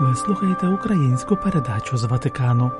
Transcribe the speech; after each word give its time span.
Ви 0.00 0.14
слухаєте 0.14 0.68
українську 0.68 1.36
передачу 1.36 1.96
з 1.96 2.04
Ватикану. 2.04 2.70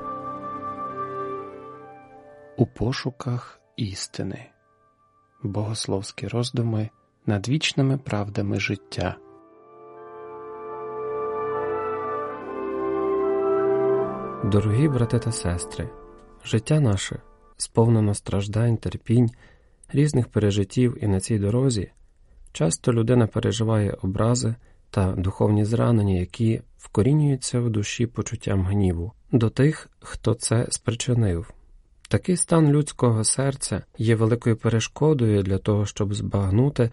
У 2.56 2.66
пошуках 2.66 3.60
істини. 3.76 4.46
Богословські 5.42 6.28
роздуми 6.28 6.90
над 7.26 7.48
вічними 7.48 7.98
правдами 7.98 8.60
життя. 8.60 9.16
Дорогі 14.44 14.88
брати 14.88 15.18
та 15.18 15.32
сестри, 15.32 15.90
життя 16.44 16.80
наше 16.80 17.22
сповнено 17.56 18.14
страждань, 18.14 18.76
терпінь, 18.76 19.30
різних 19.92 20.28
пережиттів 20.28 21.04
і 21.04 21.08
на 21.08 21.20
цій 21.20 21.38
дорозі. 21.38 21.92
Часто 22.52 22.92
людина 22.92 23.26
переживає 23.26 23.96
образи 24.02 24.54
та 24.90 25.12
духовні 25.12 25.64
зранення, 25.64 26.14
які 26.14 26.62
вкорінюються 26.78 27.60
в 27.60 27.70
душі 27.70 28.06
почуттям 28.06 28.64
гніву, 28.64 29.12
до 29.32 29.50
тих, 29.50 29.90
хто 30.00 30.34
це 30.34 30.66
спричинив. 30.70 31.52
Такий 32.08 32.36
стан 32.36 32.72
людського 32.72 33.24
серця 33.24 33.82
є 33.98 34.14
великою 34.14 34.56
перешкодою 34.56 35.42
для 35.42 35.58
того, 35.58 35.86
щоб 35.86 36.14
збагнути 36.14 36.90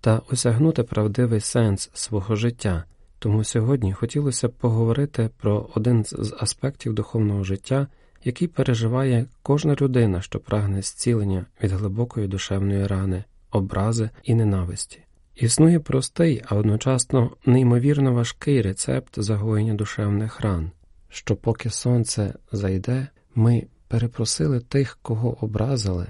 та 0.00 0.22
осягнути 0.30 0.82
правдивий 0.82 1.40
сенс 1.40 1.90
свого 1.94 2.36
життя. 2.36 2.84
Тому 3.18 3.44
сьогодні 3.44 3.92
хотілося 3.92 4.48
б 4.48 4.52
поговорити 4.52 5.30
про 5.36 5.68
один 5.74 6.04
з 6.04 6.36
аспектів 6.40 6.94
духовного 6.94 7.44
життя, 7.44 7.86
який 8.24 8.48
переживає 8.48 9.26
кожна 9.42 9.76
людина, 9.80 10.22
що 10.22 10.40
прагне 10.40 10.82
зцілення 10.82 11.46
від 11.62 11.72
глибокої 11.72 12.28
душевної 12.28 12.86
рани, 12.86 13.24
образи 13.50 14.10
і 14.22 14.34
ненависті. 14.34 15.00
Існує 15.38 15.80
простий, 15.80 16.42
а 16.46 16.54
одночасно 16.54 17.30
неймовірно 17.46 18.12
важкий 18.12 18.62
рецепт 18.62 19.14
загоєння 19.16 19.74
душевних 19.74 20.40
ран, 20.40 20.70
що 21.08 21.36
поки 21.36 21.70
сонце 21.70 22.34
зайде, 22.52 23.08
ми 23.34 23.66
перепросили 23.88 24.60
тих, 24.60 24.98
кого 25.02 25.44
образили, 25.44 26.06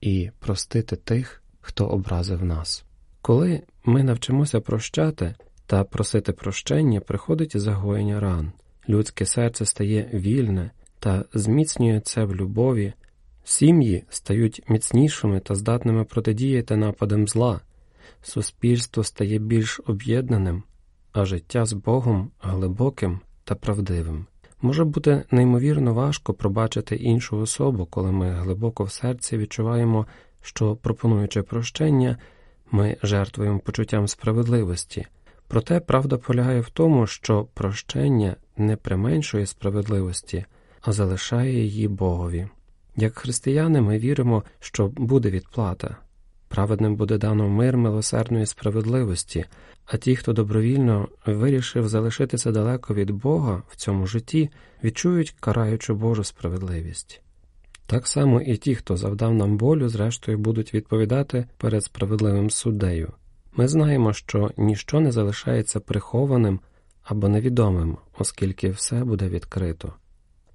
і 0.00 0.30
простити 0.38 0.96
тих, 0.96 1.42
хто 1.60 1.86
образив 1.86 2.44
нас. 2.44 2.84
Коли 3.22 3.62
ми 3.84 4.02
навчимося 4.02 4.60
прощати 4.60 5.34
та 5.66 5.84
просити 5.84 6.32
прощення, 6.32 7.00
приходить 7.00 7.56
загоєння 7.60 8.20
ран, 8.20 8.52
людське 8.88 9.26
серце 9.26 9.66
стає 9.66 10.10
вільне 10.14 10.70
та 10.98 11.24
зміцнює 11.34 12.00
це 12.00 12.24
в 12.24 12.36
любові, 12.36 12.92
сім'ї 13.44 14.04
стають 14.08 14.62
міцнішими 14.68 15.40
та 15.40 15.54
здатними 15.54 16.04
протидіяти 16.04 16.76
нападам 16.76 17.28
зла 17.28 17.60
суспільство 18.22 19.04
стає 19.04 19.38
більш 19.38 19.80
об'єднаним, 19.86 20.62
а 21.12 21.24
життя 21.24 21.64
з 21.66 21.72
Богом 21.72 22.30
глибоким 22.40 23.20
та 23.44 23.54
правдивим. 23.54 24.26
Може 24.62 24.84
бути 24.84 25.24
неймовірно 25.30 25.94
важко 25.94 26.34
пробачити 26.34 26.96
іншу 26.96 27.38
особу, 27.38 27.86
коли 27.86 28.12
ми 28.12 28.30
глибоко 28.30 28.84
в 28.84 28.90
серці 28.90 29.36
відчуваємо, 29.38 30.06
що, 30.42 30.76
пропонуючи 30.76 31.42
прощення, 31.42 32.18
ми 32.70 32.96
жертвуємо 33.02 33.58
почуттям 33.58 34.08
справедливості. 34.08 35.06
Проте 35.48 35.80
правда 35.80 36.18
полягає 36.18 36.60
в 36.60 36.70
тому, 36.70 37.06
що 37.06 37.44
прощення 37.54 38.36
не 38.56 38.76
применшує 38.76 39.46
справедливості, 39.46 40.44
а 40.80 40.92
залишає 40.92 41.64
її 41.64 41.88
Богові. 41.88 42.48
Як 42.96 43.18
християни, 43.18 43.80
ми 43.80 43.98
віримо, 43.98 44.44
що 44.60 44.88
буде 44.88 45.30
відплата, 45.30 45.96
Праведним 46.52 46.96
буде 46.96 47.18
дано 47.18 47.48
мир 47.48 47.76
милосердної 47.76 48.46
справедливості, 48.46 49.44
а 49.86 49.96
ті, 49.96 50.16
хто 50.16 50.32
добровільно 50.32 51.08
вирішив 51.26 51.88
залишитися 51.88 52.52
далеко 52.52 52.94
від 52.94 53.10
Бога 53.10 53.62
в 53.68 53.76
цьому 53.76 54.06
житті, 54.06 54.50
відчують 54.84 55.34
караючу 55.40 55.94
Божу 55.94 56.24
справедливість. 56.24 57.22
Так 57.86 58.06
само 58.06 58.40
і 58.40 58.56
ті, 58.56 58.74
хто 58.74 58.96
завдав 58.96 59.34
нам 59.34 59.56
болю, 59.56 59.88
зрештою 59.88 60.38
будуть 60.38 60.74
відповідати 60.74 61.46
перед 61.56 61.84
справедливим 61.84 62.50
суддею. 62.50 63.12
Ми 63.56 63.68
знаємо, 63.68 64.12
що 64.12 64.50
ніщо 64.56 65.00
не 65.00 65.12
залишається 65.12 65.80
прихованим 65.80 66.60
або 67.04 67.28
невідомим, 67.28 67.96
оскільки 68.18 68.70
все 68.70 69.04
буде 69.04 69.28
відкрито. 69.28 69.92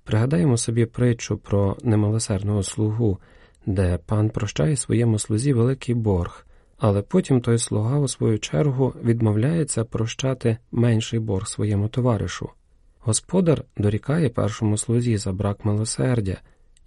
Пригадаємо 0.03 0.57
собі 0.57 0.85
притчу 0.85 1.37
про 1.37 1.77
немилосердного 1.83 2.63
слугу 2.63 3.19
де 3.67 3.99
пан 4.05 4.29
прощає 4.29 4.75
своєму 4.75 5.19
слузі 5.19 5.53
великий 5.53 5.95
борг, 5.95 6.45
але 6.77 7.01
потім 7.01 7.41
той 7.41 7.57
слуга, 7.57 7.99
у 7.99 8.07
свою 8.07 8.39
чергу, 8.39 8.93
відмовляється 9.03 9.83
прощати 9.83 10.57
менший 10.71 11.19
борг 11.19 11.47
своєму 11.47 11.87
товаришу. 11.87 12.49
Господар 12.99 13.63
дорікає 13.77 14.29
першому 14.29 14.77
слузі 14.77 15.17
за 15.17 15.31
брак 15.31 15.65
милосердя 15.65 16.37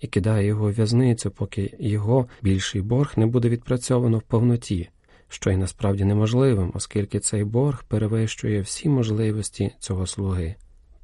і 0.01 0.07
кидає 0.07 0.47
його 0.47 0.67
в 0.67 0.73
в'язницю, 0.73 1.31
поки 1.31 1.77
його 1.79 2.27
більший 2.43 2.83
борг 2.83 3.13
не 3.17 3.27
буде 3.27 3.49
відпрацьовано 3.49 4.19
в 4.19 4.23
повноті, 4.23 4.89
що 5.29 5.51
й 5.51 5.57
насправді 5.57 6.05
неможливим, 6.05 6.73
оскільки 6.75 7.21
цей 7.21 7.45
борг 7.45 7.85
перевищує 7.85 8.61
всі 8.61 8.89
можливості 8.89 9.73
цього 9.79 10.07
слуги. 10.07 10.55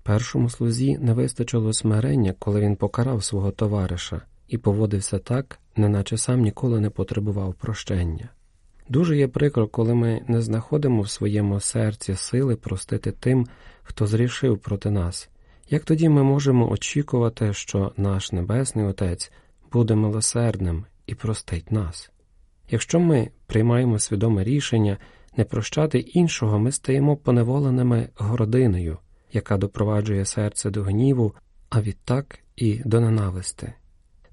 Першому 0.02 0.50
слузі 0.50 0.98
не 0.98 1.12
вистачило 1.14 1.72
смирення, 1.72 2.34
коли 2.38 2.60
він 2.60 2.76
покарав 2.76 3.24
свого 3.24 3.50
товариша 3.50 4.22
і 4.48 4.58
поводився 4.58 5.18
так, 5.18 5.58
неначе 5.76 6.16
сам 6.16 6.40
ніколи 6.40 6.80
не 6.80 6.90
потребував 6.90 7.54
прощення. 7.54 8.28
Дуже 8.88 9.16
є 9.16 9.28
прикро, 9.28 9.68
коли 9.68 9.94
ми 9.94 10.22
не 10.28 10.42
знаходимо 10.42 11.02
в 11.02 11.10
своєму 11.10 11.60
серці 11.60 12.14
сили 12.14 12.56
простити 12.56 13.12
тим, 13.12 13.46
хто 13.82 14.06
зрішив 14.06 14.58
проти 14.58 14.90
нас. 14.90 15.28
Як 15.70 15.84
тоді 15.84 16.08
ми 16.08 16.22
можемо 16.22 16.70
очікувати, 16.70 17.52
що 17.52 17.92
наш 17.96 18.32
Небесний 18.32 18.84
Отець 18.84 19.32
буде 19.72 19.94
милосердним 19.94 20.84
і 21.06 21.14
простить 21.14 21.72
нас? 21.72 22.10
Якщо 22.70 23.00
ми 23.00 23.30
приймаємо 23.46 23.98
свідоме 23.98 24.44
рішення 24.44 24.98
не 25.36 25.44
прощати 25.44 25.98
іншого, 25.98 26.58
ми 26.58 26.72
стаємо 26.72 27.16
поневоленими 27.16 28.08
гординою, 28.16 28.98
яка 29.32 29.56
допроваджує 29.56 30.24
серце 30.24 30.70
до 30.70 30.82
гніву, 30.82 31.34
а 31.70 31.80
відтак 31.80 32.38
і 32.56 32.82
до 32.84 33.00
ненависти. 33.00 33.74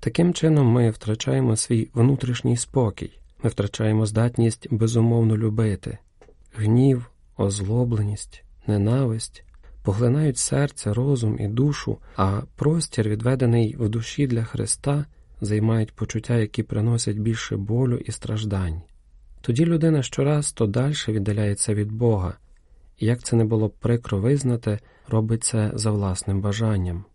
Таким 0.03 0.33
чином 0.33 0.67
ми 0.67 0.89
втрачаємо 0.89 1.55
свій 1.55 1.89
внутрішній 1.93 2.57
спокій, 2.57 3.11
ми 3.43 3.49
втрачаємо 3.49 4.05
здатність 4.05 4.67
безумовно 4.71 5.37
любити, 5.37 5.97
гнів, 6.55 7.11
озлобленість, 7.37 8.43
ненависть 8.67 9.43
поглинають 9.83 10.37
серце, 10.37 10.93
розум 10.93 11.37
і 11.39 11.47
душу, 11.47 11.97
а 12.15 12.41
простір, 12.55 13.09
відведений 13.09 13.75
в 13.79 13.89
душі 13.89 14.27
для 14.27 14.43
Христа, 14.43 15.05
займають 15.41 15.95
почуття, 15.95 16.35
які 16.35 16.63
приносять 16.63 17.17
більше 17.17 17.57
болю 17.57 17.97
і 18.05 18.11
страждань. 18.11 18.81
Тоді 19.41 19.65
людина 19.65 20.03
щораз 20.03 20.51
то 20.51 20.67
далі 20.67 20.95
віддаляється 21.07 21.73
від 21.73 21.91
Бога, 21.91 22.33
і 22.97 23.05
як 23.05 23.23
це 23.23 23.35
не 23.35 23.45
було 23.45 23.69
прикро 23.69 24.19
визнати, 24.19 24.79
робить 25.07 25.43
це 25.43 25.71
за 25.73 25.91
власним 25.91 26.41
бажанням. 26.41 27.05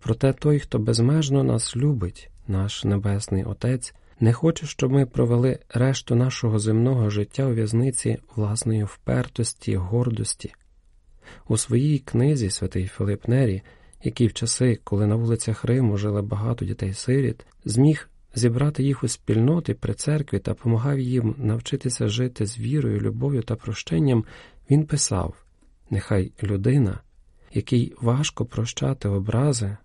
Проте 0.00 0.32
той, 0.32 0.58
хто 0.58 0.78
безмежно 0.78 1.42
нас 1.42 1.76
любить, 1.76 2.30
наш 2.46 2.84
Небесний 2.84 3.44
Отець, 3.44 3.94
не 4.20 4.32
хоче, 4.32 4.66
щоб 4.66 4.92
ми 4.92 5.06
провели 5.06 5.58
решту 5.68 6.14
нашого 6.14 6.58
земного 6.58 7.10
життя 7.10 7.46
у 7.46 7.54
в'язниці 7.54 8.18
власної 8.36 8.84
впертості, 8.84 9.76
гордості. 9.76 10.54
У 11.48 11.56
своїй 11.56 11.98
книзі 11.98 12.50
святий 12.50 12.86
Филип 12.86 13.28
Нері, 13.28 13.62
який 14.02 14.26
в 14.26 14.32
часи, 14.32 14.78
коли 14.84 15.06
на 15.06 15.16
вулицях 15.16 15.64
Риму 15.64 15.96
жили 15.96 16.22
багато 16.22 16.64
дітей-сиріт, 16.64 17.46
зміг 17.64 18.08
зібрати 18.34 18.82
їх 18.82 19.04
у 19.04 19.08
спільноти 19.08 19.74
при 19.74 19.94
церкві 19.94 20.38
та 20.38 20.54
помагав 20.54 20.98
їм 20.98 21.34
навчитися 21.38 22.08
жити 22.08 22.46
з 22.46 22.58
вірою, 22.58 23.00
любов'ю 23.00 23.42
та 23.42 23.56
прощенням, 23.56 24.24
він 24.70 24.86
писав: 24.86 25.34
Нехай 25.90 26.32
людина, 26.42 27.00
якій 27.52 27.94
важко 28.00 28.44
прощати 28.44 29.08
образи, 29.08 29.76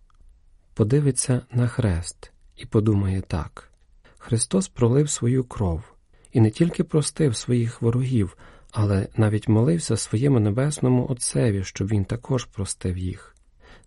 подивиться 0.73 1.41
на 1.51 1.67
хрест 1.67 2.31
і 2.55 2.65
подумає 2.65 3.21
так: 3.21 3.71
Христос 4.17 4.67
пролив 4.67 5.09
свою 5.09 5.43
кров 5.43 5.83
і 6.31 6.41
не 6.41 6.51
тільки 6.51 6.83
простив 6.83 7.35
своїх 7.35 7.81
ворогів, 7.81 8.37
але 8.71 9.07
навіть 9.17 9.47
молився 9.47 9.97
своєму 9.97 10.39
небесному 10.39 11.07
Отцеві, 11.09 11.63
щоб 11.63 11.87
він 11.87 12.05
також 12.05 12.45
простив 12.45 12.97
їх. 12.97 13.35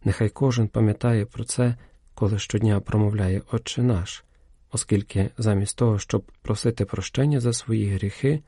Нехай 0.04 0.28
кожен 0.28 0.68
пам'ятає 0.68 1.26
про 1.26 1.44
це, 1.44 1.76
коли 2.14 2.38
щодня 2.38 2.80
промовляє 2.80 3.42
Отче 3.52 3.82
наш, 3.82 4.24
оскільки 4.72 5.30
замість 5.38 5.76
того, 5.76 5.98
щоб 5.98 6.32
просити 6.42 6.84
прощення 6.84 7.40
за 7.40 7.52
свої 7.52 7.94
гріхи, 7.94 8.42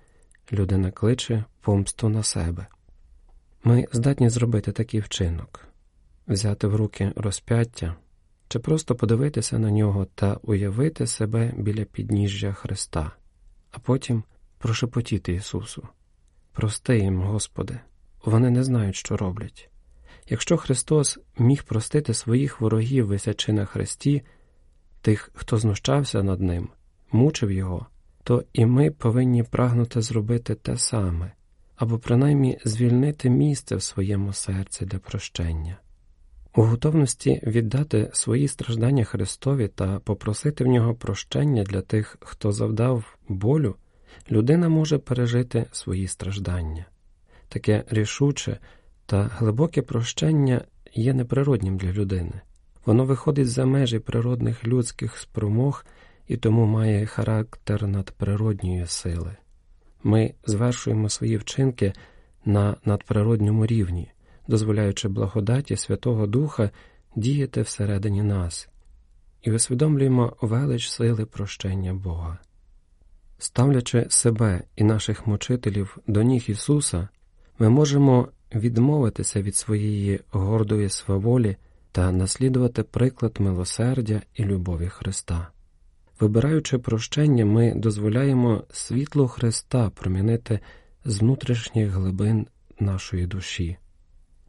людина 0.52 0.90
кличе 0.90 1.44
помсту 1.60 2.08
на 2.08 2.22
себе. 2.22 2.66
Ми 3.64 3.86
здатні 3.92 4.30
зробити 4.30 4.72
такий 4.72 5.00
вчинок, 5.00 5.64
взяти 6.28 6.66
в 6.66 6.76
руки 6.76 7.12
розп'яття 7.16 7.96
чи 8.48 8.58
просто 8.58 8.94
подивитися 8.94 9.58
на 9.58 9.70
нього 9.70 10.06
та 10.14 10.38
уявити 10.42 11.06
себе 11.06 11.52
біля 11.56 11.84
підніжжя 11.84 12.52
Христа, 12.52 13.12
а 13.70 13.78
потім 13.78 14.24
прошепотіти 14.58 15.32
Ісусу. 15.32 15.88
Прости 16.52 16.98
їм, 16.98 17.22
Господи, 17.22 17.80
вони 18.24 18.50
не 18.50 18.64
знають, 18.64 18.96
що 18.96 19.16
роблять. 19.16 19.70
Якщо 20.28 20.56
Христос 20.56 21.18
міг 21.38 21.64
простити 21.64 22.14
своїх 22.14 22.60
ворогів, 22.60 23.06
висячи 23.06 23.52
на 23.52 23.64
хресті, 23.64 24.22
тих, 25.00 25.30
хто 25.34 25.56
знущався 25.56 26.22
над 26.22 26.40
ним, 26.40 26.68
мучив 27.12 27.52
його, 27.52 27.86
то 28.24 28.44
і 28.52 28.66
ми 28.66 28.90
повинні 28.90 29.42
прагнути 29.42 30.02
зробити 30.02 30.54
те 30.54 30.78
саме, 30.78 31.32
або 31.76 31.98
принаймні 31.98 32.58
звільнити 32.64 33.30
місце 33.30 33.76
в 33.76 33.82
своєму 33.82 34.32
серці 34.32 34.86
для 34.86 34.98
прощення. 34.98 35.76
У 36.58 36.62
готовності 36.62 37.40
віддати 37.46 38.10
свої 38.12 38.48
страждання 38.48 39.04
Христові 39.04 39.68
та 39.68 39.98
попросити 39.98 40.64
в 40.64 40.66
нього 40.66 40.94
прощення 40.94 41.64
для 41.64 41.80
тих, 41.80 42.16
хто 42.20 42.52
завдав 42.52 43.18
болю, 43.28 43.74
людина 44.30 44.68
може 44.68 44.98
пережити 44.98 45.66
свої 45.72 46.08
страждання. 46.08 46.86
Таке 47.48 47.84
рішуче 47.90 48.58
та 49.06 49.22
глибоке 49.22 49.82
прощення 49.82 50.64
є 50.94 51.14
неприроднім 51.14 51.76
для 51.76 51.92
людини. 51.92 52.40
Воно 52.86 53.04
виходить 53.04 53.48
за 53.48 53.66
межі 53.66 53.98
природних 53.98 54.66
людських 54.66 55.16
спромог 55.16 55.84
і 56.28 56.36
тому 56.36 56.66
має 56.66 57.06
характер 57.06 57.86
надприродньої 57.86 58.86
сили. 58.86 59.36
Ми 60.02 60.34
звершуємо 60.46 61.08
свої 61.08 61.36
вчинки 61.36 61.92
на 62.44 62.76
надприродньому 62.84 63.66
рівні, 63.66 64.10
дозволяючи 64.48 65.08
благодаті 65.08 65.76
Святого 65.76 66.26
Духа 66.26 66.70
діяти 67.16 67.62
всередині 67.62 68.22
нас, 68.22 68.68
і 69.42 69.52
усвідомлюємо 69.52 70.36
велич 70.40 70.88
сили 70.88 71.26
прощення 71.26 71.94
Бога. 71.94 72.38
Ставлячи 73.38 74.06
себе 74.08 74.62
і 74.76 74.84
наших 74.84 75.26
мучителів 75.26 75.98
до 76.06 76.22
ніг 76.22 76.44
Ісуса, 76.48 77.08
ми 77.58 77.68
можемо 77.68 78.28
відмовитися 78.54 79.42
від 79.42 79.56
своєї 79.56 80.20
гордої 80.30 80.88
сваволі 80.88 81.56
та 81.92 82.12
наслідувати 82.12 82.82
приклад 82.82 83.36
милосердя 83.38 84.22
і 84.34 84.44
любові 84.44 84.88
Христа. 84.88 85.48
Вибираючи 86.20 86.78
прощення, 86.78 87.44
ми 87.44 87.74
дозволяємо 87.74 88.64
світло 88.70 89.28
Христа 89.28 89.90
промінити 89.90 90.60
з 91.04 91.20
внутрішніх 91.20 91.90
глибин 91.90 92.46
нашої 92.80 93.26
душі. 93.26 93.76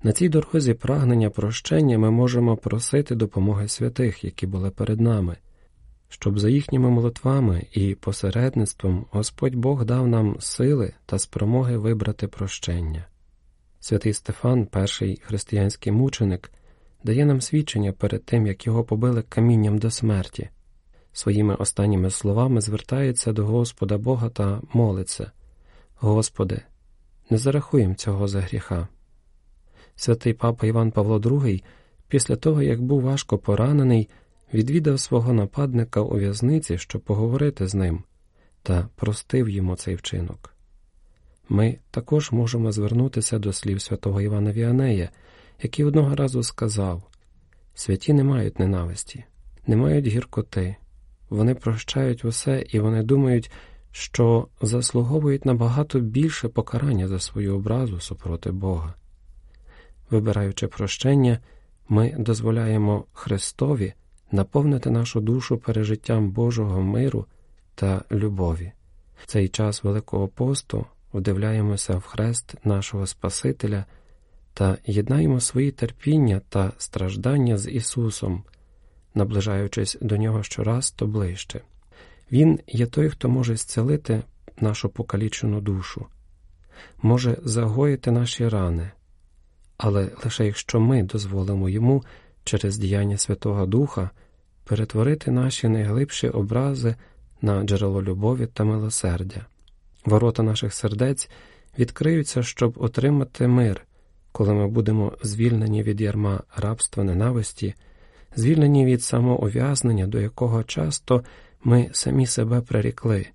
На 0.03 0.11
цій 0.11 0.29
дорозі 0.29 0.73
прагнення 0.73 1.29
прощення 1.29 1.97
ми 1.97 2.11
можемо 2.11 2.57
просити 2.57 3.15
допомоги 3.15 3.67
святих, 3.67 4.23
які 4.23 4.47
були 4.47 4.71
перед 4.71 5.01
нами, 5.01 5.37
щоб 6.09 6.39
за 6.39 6.49
їхніми 6.49 6.89
молитвами 6.89 7.65
і 7.71 7.95
посередництвом 7.95 9.05
Господь 9.11 9.55
Бог 9.55 9.85
дав 9.85 10.07
нам 10.07 10.35
сили 10.39 10.93
та 11.05 11.19
спромоги 11.19 11.77
вибрати 11.77 12.27
прощення. 12.27 13.05
Святий 13.79 14.13
Стефан, 14.13 14.65
перший 14.65 15.21
християнський 15.23 15.91
мученик, 15.91 16.51
дає 17.03 17.25
нам 17.25 17.41
свідчення 17.41 17.91
перед 17.91 18.25
тим, 18.25 18.47
як 18.47 18.67
його 18.67 18.83
побили 18.83 19.21
камінням 19.21 19.77
до 19.77 19.91
смерті. 19.91 20.49
Своїми 21.13 21.55
останніми 21.55 22.09
словами 22.09 22.61
звертається 22.61 23.33
до 23.33 23.45
Господа 23.45 23.97
Бога 23.97 24.29
та 24.29 24.61
молиться 24.73 25.31
Господи, 25.95 26.61
не 27.29 27.37
зарахуємо 27.37 27.95
цього 27.95 28.27
за 28.27 28.41
гріха. 28.41 28.87
Святий 29.99 30.33
папа 30.33 30.67
Іван 30.67 30.91
Павло 30.91 31.17
II, 31.19 31.63
після 32.07 32.35
того, 32.35 32.61
як 32.61 32.81
був 32.81 33.01
важко 33.01 33.37
поранений, 33.37 34.09
відвідав 34.53 34.99
свого 34.99 35.33
нападника 35.33 36.01
у 36.01 36.17
в'язниці, 36.17 36.77
щоб 36.77 37.01
поговорити 37.01 37.67
з 37.67 37.75
ним, 37.75 38.03
та 38.63 38.89
простив 38.95 39.49
йому 39.49 39.75
цей 39.75 39.95
вчинок. 39.95 40.53
Ми 41.49 41.77
також 41.91 42.31
можемо 42.31 42.71
звернутися 42.71 43.39
до 43.39 43.53
слів 43.53 43.81
святого 43.81 44.21
Івана 44.21 44.51
Віанея, 44.51 45.09
який 45.61 45.85
одного 45.85 46.15
разу 46.15 46.43
сказав 46.43 47.03
святі 47.73 48.13
не 48.13 48.23
мають 48.23 48.59
ненависті, 48.59 49.23
не 49.67 49.75
мають 49.75 50.07
гіркоти, 50.07 50.75
вони 51.29 51.55
прощають 51.55 52.25
усе 52.25 52.63
і 52.69 52.79
вони 52.79 53.03
думають, 53.03 53.51
що 53.91 54.47
заслуговують 54.61 55.45
набагато 55.45 55.99
більше 55.99 56.47
покарання 56.47 57.07
за 57.07 57.19
свою 57.19 57.55
образу 57.55 57.99
супроти 57.99 58.51
Бога. 58.51 58.93
Вибираючи 60.11 60.67
прощення, 60.67 61.39
ми 61.89 62.15
дозволяємо 62.17 63.06
Христові 63.13 63.94
наповнити 64.31 64.89
нашу 64.89 65.21
душу 65.21 65.57
пережиттям 65.57 66.31
Божого 66.31 66.81
миру 66.81 67.25
та 67.75 68.01
любові. 68.11 68.71
В 69.23 69.25
цей 69.25 69.50
час 69.50 69.83
Великого 69.83 70.27
посту 70.27 70.85
вдивляємося 71.13 71.95
в 71.95 72.01
хрест 72.01 72.56
нашого 72.63 73.07
Спасителя 73.07 73.85
та 74.53 74.77
єднаємо 74.85 75.39
свої 75.39 75.71
терпіння 75.71 76.41
та 76.50 76.71
страждання 76.77 77.57
з 77.57 77.69
Ісусом, 77.69 78.44
наближаючись 79.15 79.97
до 80.01 80.17
Нього 80.17 80.44
щораз 80.44 80.91
то 80.91 81.07
ближче. 81.07 81.61
Він 82.31 82.59
є 82.67 82.85
той, 82.85 83.09
хто 83.09 83.29
може 83.29 83.56
зцілити 83.56 84.23
нашу 84.61 84.89
покалічену 84.89 85.61
душу, 85.61 86.06
може 87.01 87.38
загоїти 87.44 88.11
наші 88.11 88.47
рани, 88.47 88.91
але 89.79 90.09
лише 90.23 90.45
якщо 90.45 90.79
ми 90.79 91.03
дозволимо 91.03 91.69
йому 91.69 92.03
через 92.43 92.77
діяння 92.77 93.17
Святого 93.17 93.65
Духа 93.65 94.09
перетворити 94.63 95.31
наші 95.31 95.67
найглибші 95.67 96.29
образи 96.29 96.95
на 97.41 97.63
джерело 97.63 98.03
любові 98.03 98.47
та 98.53 98.63
милосердя. 98.63 99.45
Ворота 100.05 100.43
наших 100.43 100.73
сердець 100.73 101.29
відкриються, 101.79 102.43
щоб 102.43 102.73
отримати 102.77 103.47
мир, 103.47 103.85
коли 104.31 104.53
ми 104.53 104.67
будемо 104.67 105.13
звільнені 105.23 105.83
від 105.83 106.01
ярма 106.01 106.43
рабства 106.57 107.03
ненависті, 107.03 107.73
звільнені 108.35 108.85
від 108.85 109.03
самоув'язнення, 109.03 110.07
до 110.07 110.19
якого 110.19 110.63
часто 110.63 111.23
ми 111.63 111.89
самі 111.93 112.25
себе 112.25 112.61
прирікли, 112.61 113.25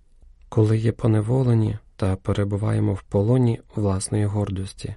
коли 0.49 0.79
є 0.79 0.93
поневолені 0.93 1.79
та 1.97 2.17
перебуваємо 2.17 2.95
в 2.95 3.03
полоні 3.03 3.61
власної 3.75 4.25
гордості. 4.25 4.95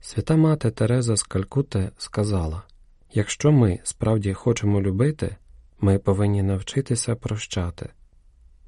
Свята 0.00 0.36
мати 0.36 0.70
Тереза 0.70 1.16
з 1.16 1.22
Калькути 1.22 1.90
сказала 1.98 2.62
якщо 3.12 3.52
ми 3.52 3.78
справді 3.82 4.32
хочемо 4.32 4.82
любити, 4.82 5.36
ми 5.80 5.98
повинні 5.98 6.42
навчитися 6.42 7.16
прощати. 7.16 7.88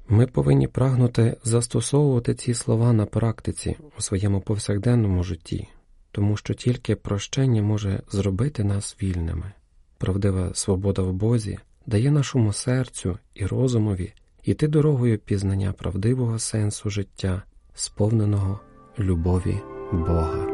Ми 0.07 0.27
повинні 0.27 0.67
прагнути 0.67 1.37
застосовувати 1.43 2.35
ці 2.35 2.53
слова 2.53 2.93
на 2.93 3.05
практиці 3.05 3.77
у 3.97 4.01
своєму 4.01 4.41
повсякденному 4.41 5.23
житті, 5.23 5.67
тому 6.11 6.37
що 6.37 6.53
тільки 6.53 6.95
прощення 6.95 7.61
може 7.61 8.01
зробити 8.11 8.63
нас 8.63 8.97
вільними. 9.01 9.51
Правдива 9.97 10.53
свобода 10.53 11.01
в 11.01 11.13
Бозі 11.13 11.59
дає 11.85 12.11
нашому 12.11 12.53
серцю 12.53 13.17
і 13.33 13.45
розумові 13.45 14.13
йти 14.43 14.67
дорогою 14.67 15.17
пізнання 15.17 15.73
правдивого 15.73 16.39
сенсу 16.39 16.89
життя, 16.89 17.43
сповненого 17.73 18.59
любові 18.99 19.57
Бога. 19.91 20.50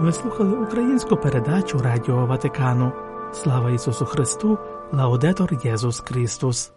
Ви 0.00 0.12
слухали 0.12 0.56
українську 0.56 1.16
передачу 1.16 1.78
Радіо 1.78 2.26
Ватикану. 2.26 2.92
Слава 3.32 3.70
Ісусу 3.70 4.04
Христу, 4.04 4.58
Лаудетор 4.92 5.50
Єсус 5.64 6.00
Христос. 6.00 6.72